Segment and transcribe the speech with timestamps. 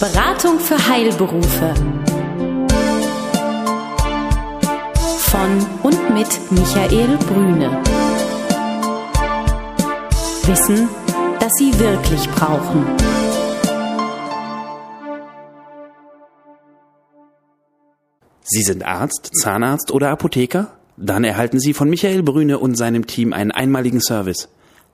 [0.00, 1.74] Beratung für Heilberufe.
[5.18, 7.82] Von und mit Michael Brüne.
[10.46, 10.88] Wissen,
[11.38, 12.86] das Sie wirklich brauchen.
[18.42, 20.78] Sie sind Arzt, Zahnarzt oder Apotheker?
[20.96, 24.48] Dann erhalten Sie von Michael Brüne und seinem Team einen einmaligen Service.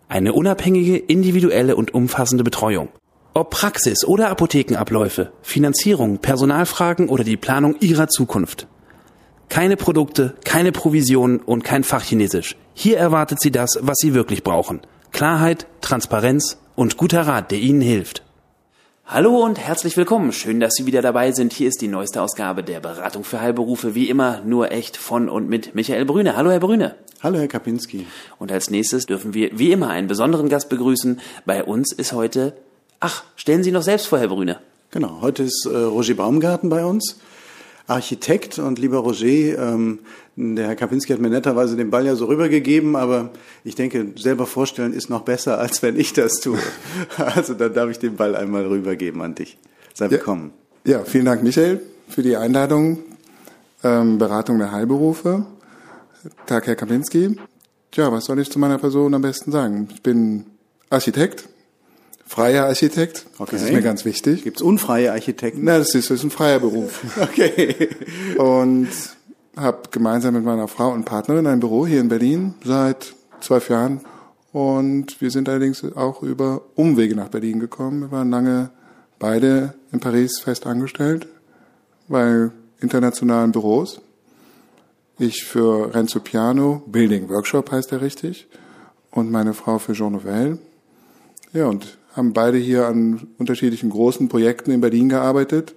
[0.08, 2.88] Eine unabhängige, individuelle und umfassende Betreuung.
[3.36, 8.66] Ob Praxis oder Apothekenabläufe, Finanzierung, Personalfragen oder die Planung Ihrer Zukunft.
[9.50, 12.56] Keine Produkte, keine Provisionen und kein Fachchinesisch.
[12.72, 14.80] Hier erwartet Sie das, was Sie wirklich brauchen.
[15.12, 18.22] Klarheit, Transparenz und guter Rat, der Ihnen hilft.
[19.04, 20.32] Hallo und herzlich willkommen.
[20.32, 21.52] Schön, dass Sie wieder dabei sind.
[21.52, 23.94] Hier ist die neueste Ausgabe der Beratung für Heilberufe.
[23.94, 26.38] Wie immer nur echt von und mit Michael Brüne.
[26.38, 26.94] Hallo, Herr Brüne.
[27.22, 28.06] Hallo, Herr Kapinski.
[28.38, 31.20] Und als nächstes dürfen wir wie immer einen besonderen Gast begrüßen.
[31.44, 32.54] Bei uns ist heute,
[33.06, 34.58] ach, stellen Sie noch selbst vor, Herr Brüne.
[34.90, 37.18] Genau, heute ist äh, Roger Baumgarten bei uns.
[37.86, 40.00] Architekt und lieber Roger, ähm,
[40.34, 43.30] der Herr Kapinski hat mir netterweise den Ball ja so rübergegeben, aber
[43.62, 46.58] ich denke, selber vorstellen ist noch besser, als wenn ich das tue.
[47.16, 49.56] Also dann darf ich den Ball einmal rübergeben an dich.
[49.94, 50.52] Sei willkommen.
[50.84, 52.98] Ja, ja vielen Dank, Michael, für die Einladung.
[53.84, 55.46] Ähm, Beratung der Heilberufe.
[56.46, 57.36] Tag, Herr Kapinski.
[57.92, 59.88] Tja, was soll ich zu meiner Person am besten sagen?
[59.94, 60.46] Ich bin
[60.90, 61.48] Architekt,
[62.26, 63.26] freier Architekt.
[63.38, 63.52] Okay.
[63.52, 64.42] Das ist mir ganz wichtig.
[64.42, 65.62] Gibt es unfreie Architekten?
[65.64, 67.02] Na, das ist, das ist ein freier Beruf.
[67.20, 67.88] okay.
[68.36, 68.88] Und
[69.56, 74.00] habe gemeinsam mit meiner Frau und Partnerin ein Büro hier in Berlin seit zwölf Jahren.
[74.52, 78.02] Und wir sind allerdings auch über Umwege nach Berlin gekommen.
[78.02, 78.70] Wir waren lange
[79.18, 81.26] beide in Paris fest angestellt,
[82.08, 84.00] bei internationalen Büros.
[85.18, 88.46] Ich für Renzo Piano, Building Workshop heißt er richtig,
[89.10, 90.58] und meine Frau für Jean Nouvel.
[91.52, 95.74] Ja, und haben beide hier an unterschiedlichen großen Projekten in Berlin gearbeitet.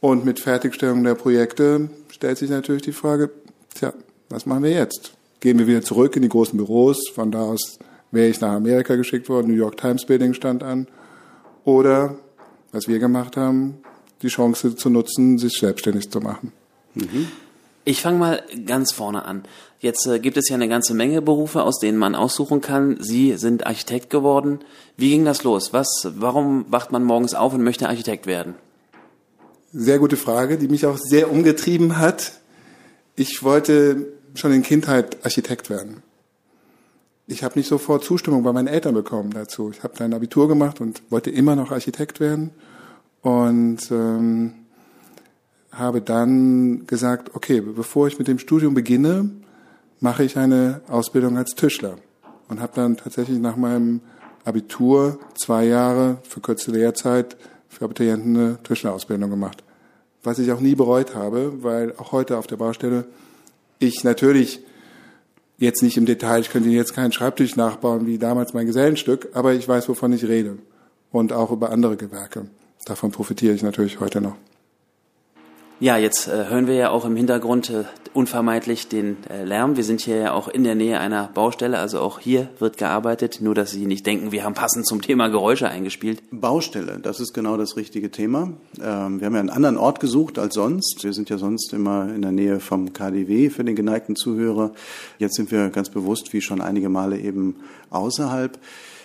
[0.00, 3.30] Und mit Fertigstellung der Projekte stellt sich natürlich die Frage,
[3.74, 3.92] tja,
[4.30, 5.12] was machen wir jetzt?
[5.40, 7.08] Gehen wir wieder zurück in die großen Büros?
[7.14, 7.78] Von da aus
[8.10, 10.88] wäre ich nach Amerika geschickt worden, New York Times Building stand an.
[11.64, 12.16] Oder,
[12.72, 13.78] was wir gemacht haben,
[14.22, 16.52] die Chance zu nutzen, sich selbstständig zu machen.
[16.94, 17.28] Mhm.
[17.88, 19.44] Ich fange mal ganz vorne an.
[19.80, 22.98] Jetzt äh, gibt es ja eine ganze Menge Berufe, aus denen man aussuchen kann.
[23.00, 24.58] Sie sind Architekt geworden.
[24.98, 25.72] Wie ging das los?
[25.72, 28.56] Was, warum wacht man morgens auf und möchte Architekt werden?
[29.72, 32.32] Sehr gute Frage, die mich auch sehr umgetrieben hat.
[33.16, 36.02] Ich wollte schon in Kindheit Architekt werden.
[37.26, 39.70] Ich habe nicht sofort Zustimmung bei meinen Eltern bekommen dazu.
[39.70, 42.50] Ich habe dann Abitur gemacht und wollte immer noch Architekt werden.
[43.22, 44.57] Und ähm,
[45.72, 49.30] habe dann gesagt, okay, bevor ich mit dem Studium beginne,
[50.00, 51.96] mache ich eine Ausbildung als Tischler
[52.48, 54.00] und habe dann tatsächlich nach meinem
[54.44, 57.36] Abitur zwei Jahre für kurze Lehrzeit
[57.68, 59.62] für Abiturienten eine Tischlerausbildung gemacht.
[60.22, 63.04] Was ich auch nie bereut habe, weil auch heute auf der Baustelle
[63.78, 64.60] ich natürlich
[65.58, 69.52] jetzt nicht im Detail, ich könnte jetzt keinen Schreibtisch nachbauen wie damals mein Gesellenstück, aber
[69.52, 70.58] ich weiß, wovon ich rede.
[71.10, 72.46] Und auch über andere Gewerke.
[72.84, 74.36] Davon profitiere ich natürlich heute noch.
[75.80, 79.76] Ja, jetzt äh, hören wir ja auch im Hintergrund äh, unvermeidlich den äh, Lärm.
[79.76, 83.38] Wir sind hier ja auch in der Nähe einer Baustelle, also auch hier wird gearbeitet,
[83.40, 86.20] nur dass Sie nicht denken, wir haben passend zum Thema Geräusche eingespielt.
[86.32, 88.54] Baustelle, das ist genau das richtige Thema.
[88.82, 91.04] Ähm, wir haben ja einen anderen Ort gesucht als sonst.
[91.04, 94.72] Wir sind ja sonst immer in der Nähe vom KDW für den geneigten Zuhörer.
[95.18, 97.54] Jetzt sind wir ganz bewusst, wie schon einige Male eben
[97.90, 98.58] außerhalb.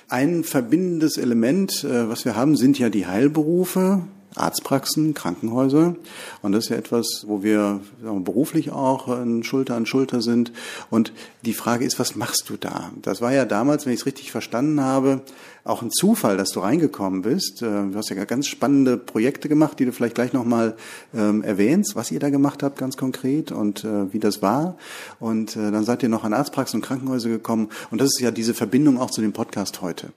[0.09, 4.01] Ein verbindendes Element, äh, was wir haben, sind ja die Heilberufe.
[4.36, 5.96] Arztpraxen, Krankenhäuser.
[6.42, 9.08] Und das ist ja etwas, wo wir, wir beruflich auch
[9.42, 10.52] Schulter an Schulter sind.
[10.90, 11.14] Und
[11.44, 12.92] die Frage ist, was machst du da?
[13.02, 15.22] Das war ja damals, wenn ich es richtig verstanden habe,
[15.66, 17.62] auch ein Zufall, dass du reingekommen bist.
[17.62, 20.76] Äh, du hast ja ganz spannende Projekte gemacht, die du vielleicht gleich nochmal
[21.14, 24.78] ähm, erwähnst, was ihr da gemacht habt ganz konkret und äh, wie das war.
[25.20, 27.70] Und äh, dann seid ihr noch an Arztpraxen und Krankenhäuser gekommen.
[27.92, 30.12] Und das ist ja diese Verbindung auch zu dem Podcast heute.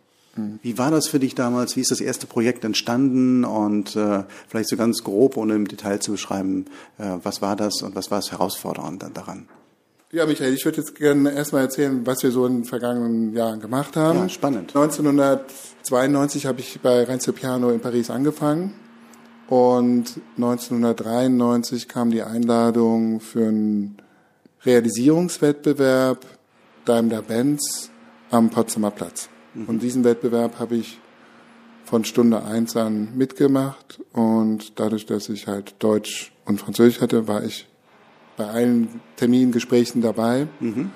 [0.62, 1.76] Wie war das für dich damals?
[1.76, 3.44] Wie ist das erste Projekt entstanden?
[3.44, 6.66] Und äh, vielleicht so ganz grob, ohne im Detail zu beschreiben,
[6.98, 9.48] äh, was war das und was war das herausfordernd daran?
[10.12, 13.60] Ja, Michael, ich würde jetzt gerne erstmal erzählen, was wir so in den vergangenen Jahren
[13.60, 14.20] gemacht haben.
[14.20, 14.74] Ja, spannend.
[14.76, 18.74] 1992 habe ich bei Renzo Piano in Paris angefangen
[19.48, 23.96] und 1993 kam die Einladung für einen
[24.64, 26.24] Realisierungswettbewerb
[26.84, 27.90] Daimler-Benz
[28.30, 29.28] am Potsdamer Platz.
[29.66, 30.98] Und diesen Wettbewerb habe ich
[31.84, 37.44] von Stunde eins an mitgemacht und dadurch, dass ich halt Deutsch und Französisch hatte, war
[37.44, 37.68] ich
[38.36, 40.90] bei allen Termingesprächen dabei mhm.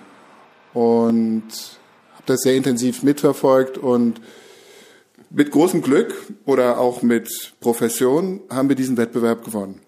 [0.74, 1.44] und
[2.14, 4.20] habe das sehr intensiv mitverfolgt und
[5.32, 6.12] Mit großem Glück
[6.44, 9.80] oder auch mit Profession haben wir diesen Wettbewerb gewonnen.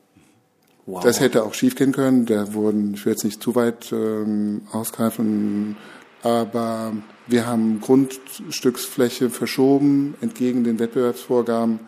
[0.86, 1.02] Wow.
[1.02, 2.26] Das hätte auch schiefgehen können.
[2.26, 5.76] Da wurden, ich will jetzt nicht zu weit ähm, ausgreifen,
[6.22, 6.92] aber
[7.26, 11.80] wir haben Grundstücksfläche verschoben entgegen den Wettbewerbsvorgaben.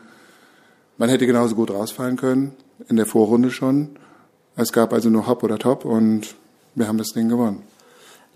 [0.97, 2.53] Man hätte genauso gut rausfallen können,
[2.89, 3.91] in der Vorrunde schon.
[4.57, 6.35] Es gab also nur Hop oder Top und
[6.75, 7.63] wir haben das Ding gewonnen.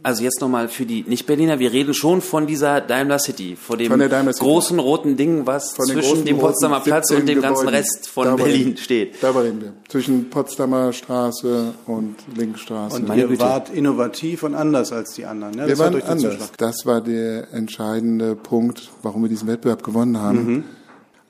[0.03, 3.93] Also jetzt nochmal für die Nicht-Berliner, wir reden schon von dieser Daimler City, vor dem
[3.93, 8.69] großen roten Ding, was von zwischen dem Potsdamer Platz und dem ganzen Rest von Berlin
[8.69, 9.15] reden, steht.
[9.21, 9.73] Da reden wir.
[9.89, 12.97] Zwischen Potsdamer Straße und Linkstraße.
[12.97, 13.41] Und Meine ihr Güte.
[13.41, 15.55] wart innovativ und anders als die anderen.
[15.55, 15.63] Ne?
[15.63, 16.53] Wir das waren anders.
[16.57, 20.47] Das war der entscheidende Punkt, warum wir diesen Wettbewerb gewonnen haben.
[20.47, 20.65] Mhm.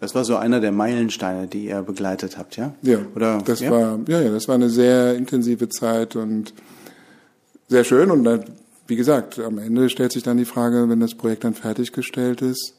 [0.00, 2.72] Das war so einer der Meilensteine, die ihr begleitet habt, ja?
[2.82, 2.98] Ja.
[3.16, 3.70] Oder, das ja?
[3.70, 6.52] war, ja, ja, das war eine sehr intensive Zeit und
[7.68, 8.44] sehr schön und dann,
[8.86, 12.74] wie gesagt, am Ende stellt sich dann die Frage, wenn das Projekt dann fertiggestellt ist,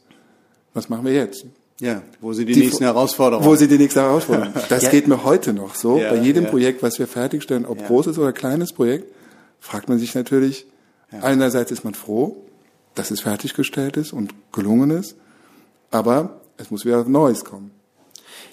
[0.73, 1.45] was machen wir jetzt?
[1.79, 3.47] Ja, wo sind die, die nächsten Herausforderungen?
[3.47, 4.53] Wo sind die nächsten Herausforderungen?
[4.69, 4.89] Das ja.
[4.89, 5.97] geht mir heute noch so.
[5.97, 6.49] Ja, Bei jedem ja.
[6.49, 9.13] Projekt, was wir fertigstellen, ob großes oder kleines Projekt,
[9.59, 10.65] fragt man sich natürlich,
[11.21, 12.37] einerseits ist man froh,
[12.95, 15.15] dass es fertiggestellt ist und gelungen ist,
[15.89, 17.71] aber es muss wieder Neues kommen.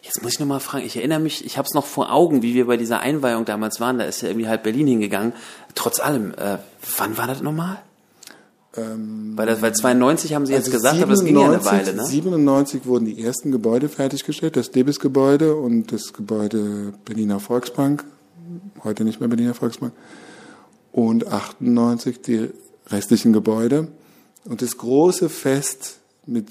[0.07, 2.55] Jetzt muss ich nochmal fragen, ich erinnere mich, ich habe es noch vor Augen, wie
[2.55, 5.33] wir bei dieser Einweihung damals waren, da ist ja irgendwie halb Berlin hingegangen.
[5.75, 6.59] Trotz allem, äh,
[6.97, 7.79] wann war das nochmal?
[8.77, 11.47] Ähm, weil, das, weil 92 haben Sie jetzt also gesagt, 97, aber das ging ja
[11.47, 12.07] eine Weile, ne?
[12.07, 18.05] 97 wurden die ersten Gebäude fertiggestellt, das Debis-Gebäude und das Gebäude Berliner Volksbank,
[18.85, 19.93] heute nicht mehr Berliner Volksbank,
[20.93, 22.51] und 98 die
[22.89, 23.89] restlichen Gebäude.
[24.45, 26.49] Und das große Fest mit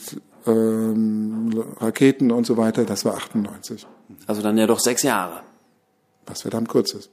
[0.48, 3.86] ähm, Raketen und so weiter, das war 98.
[4.28, 5.42] Also dann ja doch sechs Jahre.
[6.26, 7.10] Was verdammt kurz ist.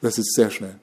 [0.00, 0.78] Das ist sehr schnell.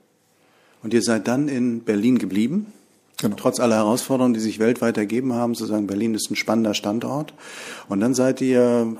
[0.82, 2.74] Und ihr seid dann in Berlin geblieben?
[3.22, 3.38] Genau.
[3.38, 7.34] Trotz aller Herausforderungen, die sich weltweit ergeben haben, zu sagen, Berlin ist ein spannender Standort.
[7.88, 8.98] Und dann seid ihr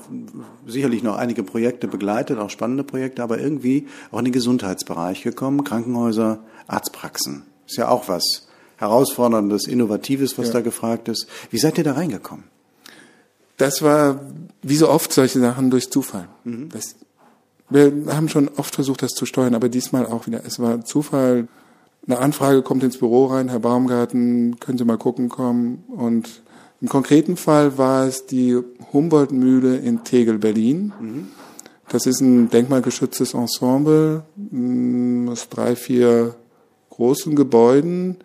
[0.66, 5.64] sicherlich noch einige Projekte begleitet, auch spannende Projekte, aber irgendwie auch in den Gesundheitsbereich gekommen,
[5.64, 6.38] Krankenhäuser,
[6.68, 7.42] Arztpraxen.
[7.66, 8.46] Ist ja auch was
[8.84, 10.54] Herausforderndes, Innovatives, was ja.
[10.54, 11.26] da gefragt ist.
[11.50, 12.44] Wie seid ihr da reingekommen?
[13.56, 14.20] Das war,
[14.62, 16.28] wie so oft solche Sachen, durch Zufall.
[16.44, 16.68] Mhm.
[16.70, 16.96] Das,
[17.70, 20.42] wir haben schon oft versucht, das zu steuern, aber diesmal auch wieder.
[20.44, 21.48] Es war Zufall.
[22.06, 25.84] Eine Anfrage kommt ins Büro rein, Herr Baumgarten, können Sie mal gucken kommen.
[25.88, 26.42] Und
[26.82, 28.58] im konkreten Fall war es die
[28.92, 30.92] Humboldt-Mühle in Tegel, Berlin.
[31.00, 31.28] Mhm.
[31.88, 36.34] Das ist ein denkmalgeschütztes Ensemble mm, aus drei, vier
[36.90, 38.16] großen Gebäuden,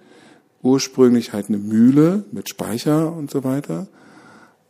[0.61, 3.87] ursprünglich halt eine Mühle mit Speicher und so weiter,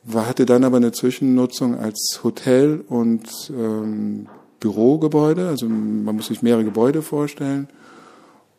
[0.03, 4.27] war, hatte dann aber eine Zwischennutzung als Hotel und ähm,
[4.59, 7.67] Bürogebäude, also man muss sich mehrere Gebäude vorstellen.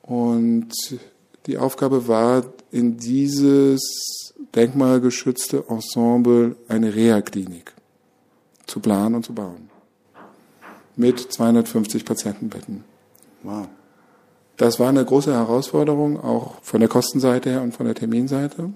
[0.03, 0.73] Und
[1.47, 7.73] die Aufgabe war, in dieses denkmalgeschützte Ensemble eine Reha-Klinik
[8.67, 9.71] zu planen und zu bauen.
[10.97, 12.85] Mit 250 Patientenbetten.
[13.43, 13.69] Wow.
[14.61, 18.71] Das war eine große Herausforderung, auch von der Kostenseite her und von der Terminseite.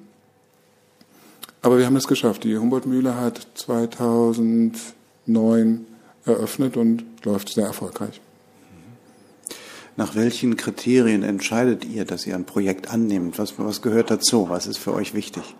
[1.60, 2.44] Aber wir haben es geschafft.
[2.44, 5.84] Die Humboldt-Mühle hat 2009
[6.24, 8.22] eröffnet und läuft sehr erfolgreich.
[9.98, 13.38] Nach welchen Kriterien entscheidet ihr, dass ihr ein Projekt annimmt?
[13.38, 14.48] Was, was gehört dazu?
[14.48, 15.54] Was ist für euch wichtig?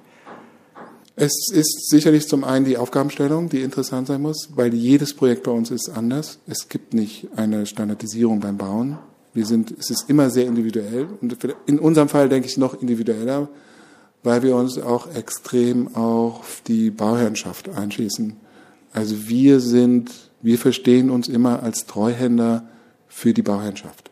[1.17, 5.51] Es ist sicherlich zum einen die Aufgabenstellung, die interessant sein muss, weil jedes Projekt bei
[5.51, 6.39] uns ist anders.
[6.47, 8.97] Es gibt nicht eine Standardisierung beim Bauen.
[9.35, 11.37] Wir sind, es ist immer sehr individuell und
[11.67, 13.49] in unserem Fall denke ich noch individueller,
[14.23, 18.37] weil wir uns auch extrem auf die Bauherrschaft einschließen.
[18.93, 22.69] Also wir sind, wir verstehen uns immer als Treuhänder
[23.09, 24.11] für die Bauherrschaft.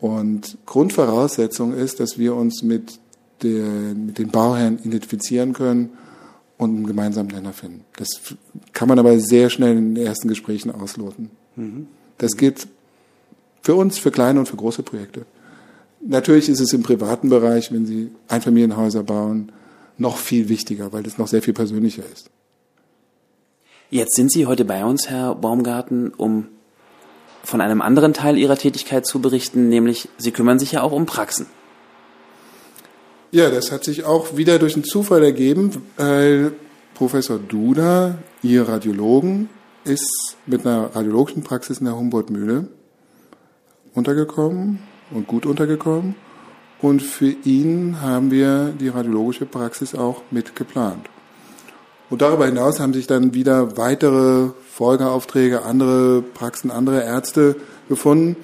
[0.00, 3.00] Und Grundvoraussetzung ist, dass wir uns mit,
[3.42, 5.90] der, mit den Bauherren identifizieren können
[6.56, 7.84] und einen gemeinsamen Nenner finden.
[7.96, 8.08] Das
[8.72, 11.30] kann man aber sehr schnell in den ersten Gesprächen ausloten.
[11.56, 11.86] Mhm.
[12.18, 12.68] Das geht
[13.62, 15.26] für uns, für kleine und für große Projekte.
[16.00, 19.52] Natürlich ist es im privaten Bereich, wenn Sie Einfamilienhäuser bauen,
[19.98, 22.30] noch viel wichtiger, weil das noch sehr viel persönlicher ist.
[23.90, 26.46] Jetzt sind Sie heute bei uns, Herr Baumgarten, um
[27.42, 31.06] von einem anderen Teil Ihrer Tätigkeit zu berichten, nämlich Sie kümmern sich ja auch um
[31.06, 31.46] Praxen.
[33.32, 36.52] Ja, das hat sich auch wieder durch einen Zufall ergeben, weil
[36.94, 39.50] Professor Duda, Ihr Radiologen,
[39.84, 42.68] ist mit einer radiologischen Praxis in der Humboldt-Mühle
[43.94, 44.78] untergekommen
[45.10, 46.14] und gut untergekommen.
[46.80, 51.08] Und für ihn haben wir die radiologische Praxis auch mit geplant.
[52.08, 57.56] Und darüber hinaus haben sich dann wieder weitere Folgeaufträge, andere Praxen, andere Ärzte
[57.88, 58.36] gefunden.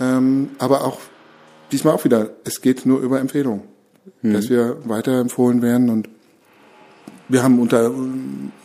[0.00, 0.98] Ähm, aber auch
[1.72, 3.62] diesmal auch wieder, es geht nur über Empfehlungen,
[4.22, 4.32] mhm.
[4.32, 6.08] dass wir weiterempfohlen werden und
[7.28, 7.90] wir haben unter,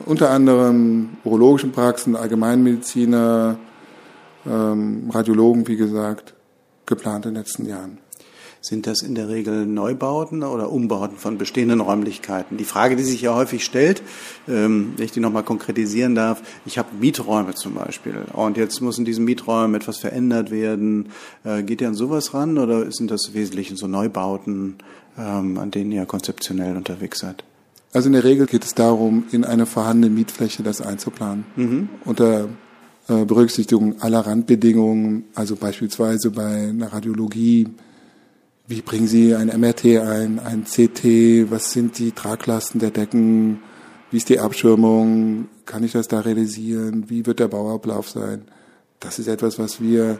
[0.05, 3.57] unter anderem urologischen Praxen, Allgemeinmediziner,
[4.45, 6.33] ähm, Radiologen, wie gesagt,
[6.85, 7.97] geplant in den letzten Jahren.
[8.63, 12.57] Sind das in der Regel Neubauten oder Umbauten von bestehenden Räumlichkeiten?
[12.57, 14.03] Die Frage, die sich ja häufig stellt,
[14.47, 18.99] ähm, wenn ich die nochmal konkretisieren darf, ich habe Mieträume zum Beispiel und jetzt muss
[18.99, 21.09] in diesen Mieträumen etwas verändert werden.
[21.43, 24.75] Äh, geht ihr an sowas ran oder sind das Wesentlichen so Neubauten,
[25.17, 27.43] ähm, an denen ihr konzeptionell unterwegs seid?
[27.93, 31.45] Also in der Regel geht es darum, in eine vorhandene Mietfläche das einzuplanen.
[31.55, 31.89] Mhm.
[32.05, 32.47] Unter
[33.07, 37.67] Berücksichtigung aller Randbedingungen, also beispielsweise bei einer Radiologie,
[38.67, 43.59] wie bringen Sie ein MRT ein, ein CT, was sind die Traglasten der Decken,
[44.11, 48.43] wie ist die Abschirmung, kann ich das da realisieren, wie wird der Bauablauf sein.
[48.99, 50.19] Das ist etwas, was wir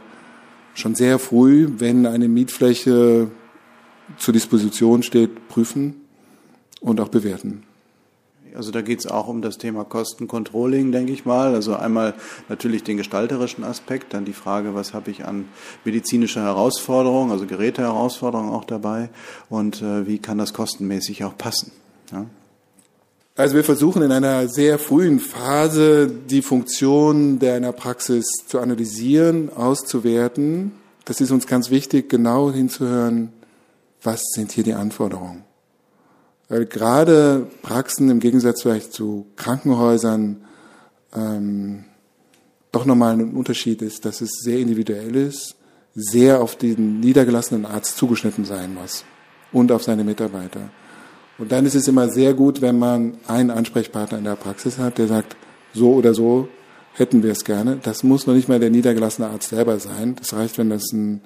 [0.74, 3.30] schon sehr früh, wenn eine Mietfläche
[4.18, 5.94] zur Disposition steht, prüfen
[6.80, 7.62] und auch bewerten.
[8.56, 11.54] Also da geht es auch um das Thema Kostencontrolling, denke ich mal.
[11.54, 12.14] Also einmal
[12.48, 15.48] natürlich den gestalterischen Aspekt, dann die Frage, was habe ich an
[15.84, 19.10] medizinischer Herausforderung, also Geräteherausforderung auch dabei
[19.48, 21.72] und äh, wie kann das kostenmäßig auch passen.
[22.12, 22.26] Ja?
[23.34, 29.50] Also wir versuchen in einer sehr frühen Phase die Funktion der einer Praxis zu analysieren,
[29.50, 30.72] auszuwerten.
[31.06, 33.32] Das ist uns ganz wichtig, genau hinzuhören,
[34.02, 35.44] was sind hier die Anforderungen.
[36.52, 40.44] Weil gerade Praxen im Gegensatz vielleicht zu Krankenhäusern
[41.16, 41.84] ähm,
[42.70, 45.56] doch nochmal ein Unterschied ist, dass es sehr individuell ist,
[45.94, 49.06] sehr auf den niedergelassenen Arzt zugeschnitten sein muss
[49.50, 50.68] und auf seine Mitarbeiter.
[51.38, 54.98] Und dann ist es immer sehr gut, wenn man einen Ansprechpartner in der Praxis hat,
[54.98, 55.38] der sagt,
[55.72, 56.48] so oder so
[56.92, 57.78] hätten wir es gerne.
[57.82, 60.16] Das muss noch nicht mal der niedergelassene Arzt selber sein.
[60.16, 61.22] Das reicht, wenn das ein,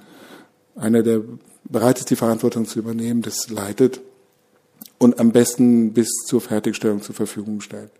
[0.76, 1.22] einer, der
[1.64, 4.00] bereit ist, die Verantwortung zu übernehmen, das leitet
[4.98, 7.90] und am besten bis zur Fertigstellung zur Verfügung stellt.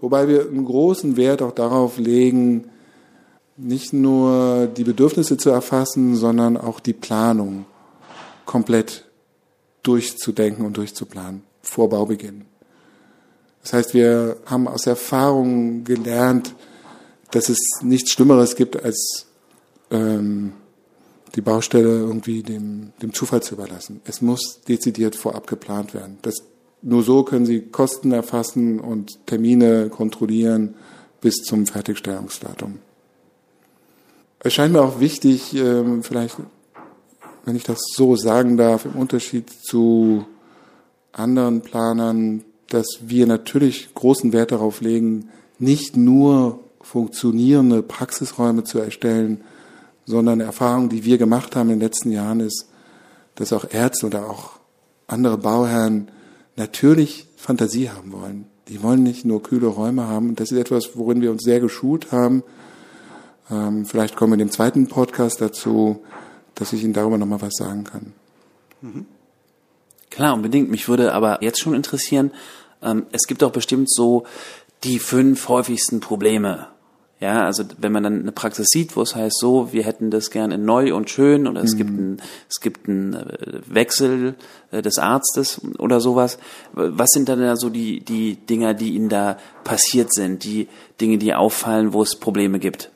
[0.00, 2.70] Wobei wir einen großen Wert auch darauf legen,
[3.56, 7.66] nicht nur die Bedürfnisse zu erfassen, sondern auch die Planung
[8.44, 9.04] komplett
[9.82, 12.44] durchzudenken und durchzuplanen vor Baubeginn.
[13.62, 16.54] Das heißt, wir haben aus Erfahrung gelernt,
[17.30, 19.26] dass es nichts Schlimmeres gibt, als
[19.90, 20.52] ähm,
[21.34, 24.00] die Baustelle irgendwie dem, dem Zufall zu überlassen.
[24.04, 26.18] Es muss dezidiert vorab geplant werden.
[26.22, 26.36] Das,
[26.82, 30.74] nur so können Sie Kosten erfassen und Termine kontrollieren
[31.20, 32.78] bis zum Fertigstellungsdatum.
[34.40, 36.36] Es scheint mir auch wichtig, ähm, vielleicht,
[37.44, 40.26] wenn ich das so sagen darf, im Unterschied zu
[41.12, 49.42] anderen Planern, dass wir natürlich großen Wert darauf legen, nicht nur funktionierende Praxisräume zu erstellen,
[50.06, 52.68] sondern eine Erfahrung, die wir gemacht haben in den letzten Jahren, ist,
[53.34, 54.52] dass auch Ärzte oder auch
[55.06, 56.10] andere Bauherren
[56.56, 58.46] natürlich Fantasie haben wollen.
[58.68, 60.36] Die wollen nicht nur kühle Räume haben.
[60.36, 62.42] Das ist etwas, worin wir uns sehr geschult haben.
[63.50, 66.02] Ähm, vielleicht kommen wir in dem zweiten Podcast dazu,
[66.54, 68.12] dass ich Ihnen darüber nochmal was sagen kann.
[68.80, 69.06] Mhm.
[70.10, 70.70] Klar, unbedingt.
[70.70, 72.30] Mich würde aber jetzt schon interessieren,
[72.82, 74.24] ähm, es gibt doch bestimmt so
[74.84, 76.68] die fünf häufigsten Probleme
[77.24, 80.30] ja, also wenn man dann eine Praxis sieht, wo es heißt so, wir hätten das
[80.30, 81.78] gerne neu und schön oder es mhm.
[81.78, 84.34] gibt einen, es gibt einen äh, Wechsel
[84.70, 86.36] äh, des Arztes oder sowas.
[86.74, 90.68] Was sind dann da so die, die Dinger, die Ihnen da passiert sind, die
[91.00, 92.90] Dinge, die auffallen, wo es Probleme gibt?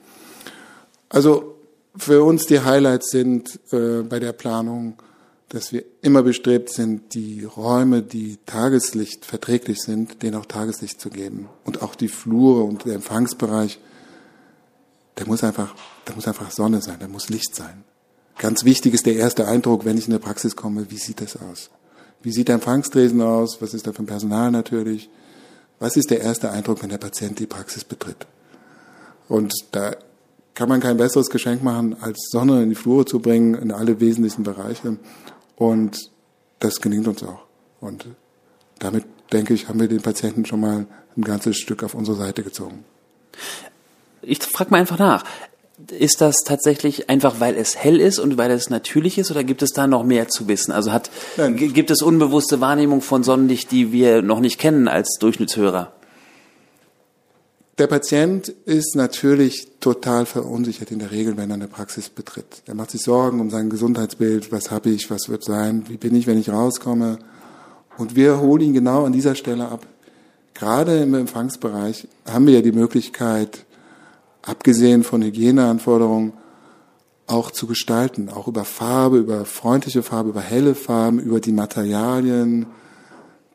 [1.08, 1.54] Also
[1.96, 4.98] für uns die Highlights sind äh, bei der Planung,
[5.48, 11.08] dass wir immer bestrebt sind, die Räume, die Tageslicht verträglich sind, denen auch Tageslicht zu
[11.08, 11.48] geben.
[11.64, 13.78] Und auch die Flure und der Empfangsbereich
[15.18, 17.84] der muss einfach, da muss einfach Sonne sein, da muss Licht sein.
[18.38, 21.36] Ganz wichtig ist der erste Eindruck, wenn ich in eine Praxis komme, wie sieht das
[21.36, 21.70] aus?
[22.22, 23.60] Wie sieht der Empfangstresen aus?
[23.60, 25.10] Was ist da für ein Personal natürlich?
[25.80, 28.26] Was ist der erste Eindruck, wenn der Patient die Praxis betritt?
[29.28, 29.96] Und da
[30.54, 34.00] kann man kein besseres Geschenk machen, als Sonne in die Flure zu bringen, in alle
[34.00, 34.98] wesentlichen Bereiche.
[35.56, 36.10] Und
[36.60, 37.42] das gelingt uns auch.
[37.80, 38.06] Und
[38.78, 42.42] damit, denke ich, haben wir den Patienten schon mal ein ganzes Stück auf unsere Seite
[42.42, 42.84] gezogen
[44.28, 45.24] ich frage mal einfach nach.
[45.96, 49.62] Ist das tatsächlich einfach, weil es hell ist und weil es natürlich ist, oder gibt
[49.62, 50.72] es da noch mehr zu wissen?
[50.72, 51.10] Also hat,
[51.54, 55.92] gibt es unbewusste Wahrnehmung von Sonnenlicht, die wir noch nicht kennen als Durchschnittshörer?
[57.78, 62.62] Der Patient ist natürlich total verunsichert in der Regel, wenn er eine Praxis betritt.
[62.66, 66.16] Er macht sich Sorgen um sein Gesundheitsbild, was habe ich, was wird sein, wie bin
[66.16, 67.20] ich, wenn ich rauskomme.
[67.96, 69.86] Und wir holen ihn genau an dieser Stelle ab.
[70.54, 73.64] Gerade im Empfangsbereich haben wir ja die Möglichkeit,
[74.48, 76.32] abgesehen von Hygieneanforderungen,
[77.26, 82.66] auch zu gestalten, auch über Farbe, über freundliche Farbe, über helle Farben, über die Materialien,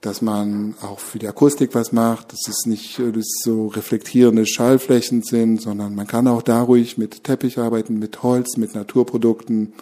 [0.02, 4.46] dass man auch für die Akustik was macht, dass es nicht äh, dass so reflektierende
[4.46, 9.74] Schallflächen sind, sondern man kann auch da ruhig mit Teppich arbeiten, mit Holz, mit Naturprodukten,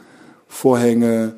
[0.47, 1.35] Vorhänge,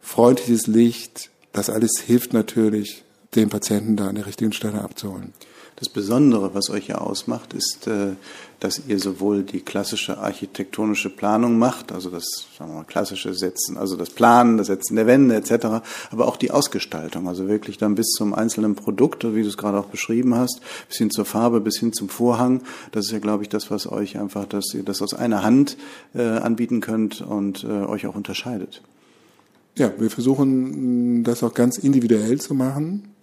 [0.00, 1.30] freundliches Licht.
[1.52, 3.04] Das alles hilft natürlich,
[3.34, 5.32] den Patienten da an der richtigen Stelle abzuholen.
[5.80, 8.12] Das Besondere, was euch ja ausmacht, ist, äh,
[8.60, 13.78] dass ihr sowohl die klassische architektonische Planung macht, also das sagen wir mal, klassische Setzen,
[13.78, 17.94] also das Planen, das Setzen der Wände etc., aber auch die Ausgestaltung, also wirklich dann
[17.94, 21.62] bis zum einzelnen Produkt, wie du es gerade auch beschrieben hast, bis hin zur Farbe,
[21.62, 22.60] bis hin zum Vorhang.
[22.92, 25.78] Das ist ja, glaube ich, das, was euch einfach, dass ihr das aus einer Hand
[26.14, 28.82] äh, anbieten könnt und äh, euch auch unterscheidet.
[29.78, 33.14] Ja, wir versuchen das auch ganz individuell zu machen.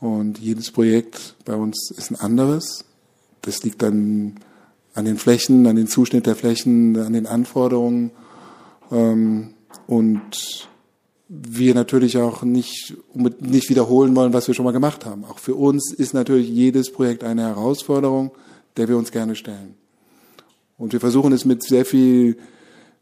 [0.00, 2.84] Und jedes Projekt bei uns ist ein anderes.
[3.42, 4.36] Das liegt dann
[4.94, 8.10] an den Flächen, an den Zuschnitt der Flächen, an den Anforderungen.
[8.90, 9.50] Ähm,
[9.86, 10.68] und
[11.28, 15.24] wir natürlich auch nicht, nicht wiederholen wollen, was wir schon mal gemacht haben.
[15.24, 18.32] Auch für uns ist natürlich jedes Projekt eine Herausforderung,
[18.76, 19.74] der wir uns gerne stellen.
[20.76, 22.38] Und wir versuchen es mit sehr viel,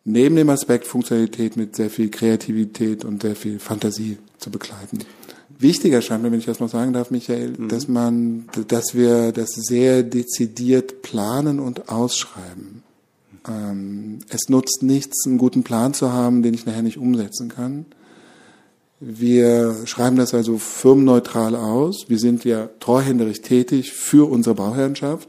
[0.05, 4.99] neben dem Aspekt Funktionalität, mit sehr viel Kreativität und sehr viel Fantasie zu begleiten
[5.59, 7.69] wichtiger scheint mir, wenn ich das noch sagen darf, Michael, mhm.
[7.69, 12.83] dass man, dass wir das sehr dezidiert planen und ausschreiben.
[13.49, 17.87] Ähm, es nutzt nichts, einen guten Plan zu haben, den ich nachher nicht umsetzen kann.
[19.01, 22.07] Wir schreiben das also firmenneutral aus.
[22.09, 25.29] Wir sind ja treuhänderisch tätig für unsere Bauherrschaft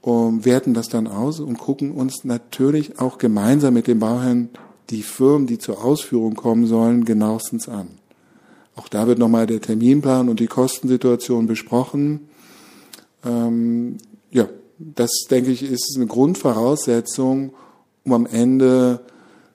[0.00, 4.50] und werten das dann aus und gucken uns natürlich auch gemeinsam mit den Bauherren
[4.90, 7.88] die Firmen, die zur Ausführung kommen sollen, genauestens an.
[8.76, 12.28] Auch da wird nochmal der Terminplan und die Kostensituation besprochen.
[13.24, 13.98] Ähm,
[14.30, 17.54] ja, das denke ich ist eine Grundvoraussetzung,
[18.04, 19.00] um am Ende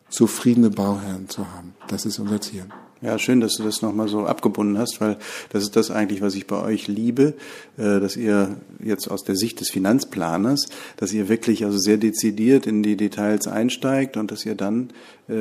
[0.10, 1.76] zufriedene Bauherren zu haben.
[1.88, 2.66] Das ist unser Ziel.
[3.02, 5.18] Ja, schön, dass du das nochmal so abgebunden hast, weil
[5.52, 7.34] das ist das eigentlich, was ich bei euch liebe,
[7.78, 12.68] äh, dass ihr jetzt aus der Sicht des Finanzplaners, dass ihr wirklich also sehr dezidiert
[12.68, 14.90] in die Details einsteigt und dass ihr dann
[15.30, 15.34] äh,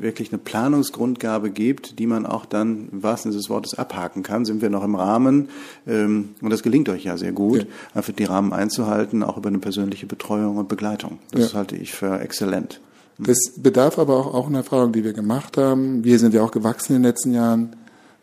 [0.00, 4.44] wirklich eine Planungsgrundgabe gebt, die man auch dann im wahrsten Sinne des Wortes abhaken kann.
[4.44, 5.48] Sind wir noch im Rahmen?
[5.88, 7.64] Ähm, und das gelingt euch ja sehr gut, ja.
[7.94, 11.18] einfach die Rahmen einzuhalten, auch über eine persönliche Betreuung und Begleitung.
[11.32, 11.58] Das ja.
[11.58, 12.80] halte ich für exzellent.
[13.24, 16.04] Das bedarf aber auch, auch einer Erfahrung, die wir gemacht haben.
[16.04, 17.76] Wir sind ja auch gewachsen in den letzten Jahren.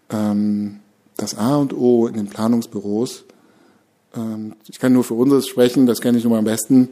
[0.09, 0.79] Ähm,
[1.17, 3.25] das A und O in den Planungsbüros,
[4.15, 6.89] ähm, ich kann nur für unseres sprechen, das kenne ich nur am besten,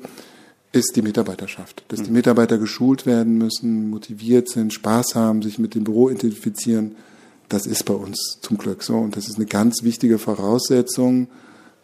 [0.71, 1.83] ist die Mitarbeiterschaft.
[1.87, 2.17] Dass die mhm.
[2.17, 6.95] Mitarbeiter geschult werden müssen, motiviert sind, Spaß haben, sich mit dem Büro identifizieren.
[7.49, 8.97] Das ist bei uns zum Glück so.
[8.97, 11.27] Und das ist eine ganz wichtige Voraussetzung,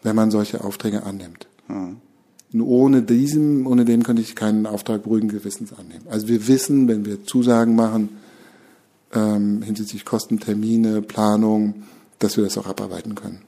[0.03, 1.47] wenn man solche Aufträge annimmt.
[1.67, 1.97] Mhm.
[2.53, 6.05] Und ohne diesem, ohne dem könnte ich keinen Auftrag beruhigen Gewissens annehmen.
[6.09, 8.09] Also wir wissen, wenn wir Zusagen machen,
[9.13, 11.83] ähm, hinsichtlich Kosten, Termine, Planung,
[12.19, 13.41] dass wir das auch abarbeiten können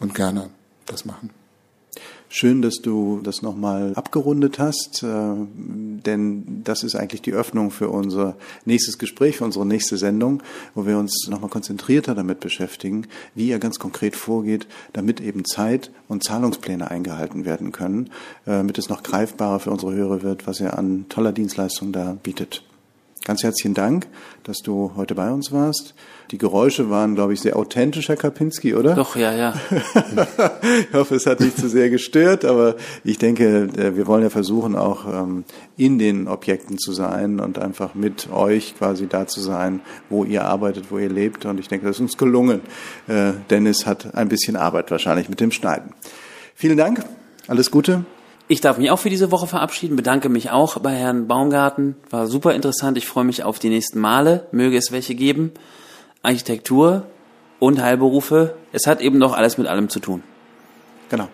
[0.00, 0.48] und gerne
[0.86, 1.30] das machen.
[2.38, 7.88] Schön, dass du das nochmal abgerundet hast, äh, denn das ist eigentlich die Öffnung für
[7.88, 10.42] unser nächstes Gespräch, für unsere nächste Sendung,
[10.74, 15.90] wo wir uns nochmal konzentrierter damit beschäftigen, wie ihr ganz konkret vorgeht, damit eben Zeit
[16.08, 18.10] und Zahlungspläne eingehalten werden können,
[18.44, 22.18] äh, damit es noch greifbarer für unsere Hörer wird, was ihr an toller Dienstleistung da
[22.22, 22.62] bietet.
[23.26, 24.06] Ganz herzlichen Dank,
[24.44, 25.94] dass du heute bei uns warst.
[26.30, 28.94] Die Geräusche waren, glaube ich, sehr authentisch, Herr Kapinski, oder?
[28.94, 29.52] Doch, ja, ja.
[30.62, 34.30] ich hoffe, es hat nicht zu sehr gestört, aber ich denke, äh, wir wollen ja
[34.30, 35.42] versuchen, auch ähm,
[35.76, 40.44] in den Objekten zu sein und einfach mit euch quasi da zu sein, wo ihr
[40.44, 41.46] arbeitet, wo ihr lebt.
[41.46, 42.60] Und ich denke, das ist uns gelungen.
[43.08, 45.94] Äh, Dennis hat ein bisschen Arbeit wahrscheinlich mit dem Schneiden.
[46.54, 47.04] Vielen Dank.
[47.48, 48.04] Alles Gute.
[48.48, 51.96] Ich darf mich auch für diese Woche verabschieden, bedanke mich auch bei Herrn Baumgarten.
[52.10, 52.96] War super interessant.
[52.96, 54.46] Ich freue mich auf die nächsten Male.
[54.52, 55.52] Möge es welche geben.
[56.22, 57.06] Architektur
[57.58, 58.54] und Heilberufe.
[58.72, 60.22] Es hat eben doch alles mit allem zu tun.
[61.08, 61.28] Genau.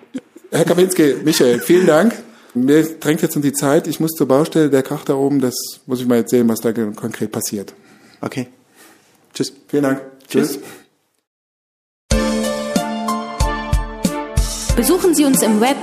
[0.51, 2.15] Herr Kaminski, Michael, vielen Dank.
[2.55, 3.87] Mir drängt jetzt um die Zeit.
[3.87, 5.55] Ich muss zur Baustelle, der Krach da oben, das
[5.87, 7.75] muss ich mal jetzt sehen, was da konkret passiert.
[8.21, 8.49] Okay.
[9.35, 9.53] Tschüss.
[9.69, 10.03] Vielen Dank.
[10.29, 10.59] Tschüss.
[14.77, 15.77] Besuchen Sie uns im Web.